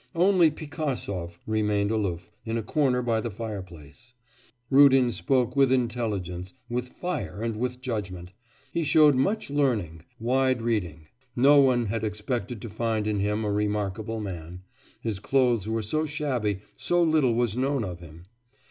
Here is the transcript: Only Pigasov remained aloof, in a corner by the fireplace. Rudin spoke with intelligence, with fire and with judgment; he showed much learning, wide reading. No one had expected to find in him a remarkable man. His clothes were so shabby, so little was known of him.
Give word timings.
Only 0.15 0.49
Pigasov 0.49 1.37
remained 1.45 1.91
aloof, 1.91 2.31
in 2.43 2.57
a 2.57 2.63
corner 2.63 3.03
by 3.03 3.21
the 3.21 3.29
fireplace. 3.29 4.15
Rudin 4.71 5.11
spoke 5.11 5.55
with 5.55 5.71
intelligence, 5.71 6.55
with 6.71 6.89
fire 6.89 7.43
and 7.43 7.55
with 7.57 7.81
judgment; 7.81 8.31
he 8.71 8.83
showed 8.83 9.13
much 9.13 9.51
learning, 9.51 10.01
wide 10.19 10.63
reading. 10.63 11.05
No 11.35 11.59
one 11.59 11.85
had 11.85 12.03
expected 12.03 12.63
to 12.63 12.67
find 12.71 13.05
in 13.05 13.19
him 13.19 13.45
a 13.45 13.51
remarkable 13.51 14.19
man. 14.19 14.63
His 15.01 15.19
clothes 15.19 15.67
were 15.69 15.83
so 15.83 16.07
shabby, 16.07 16.61
so 16.75 17.03
little 17.03 17.35
was 17.35 17.55
known 17.55 17.83
of 17.83 17.99
him. 17.99 18.23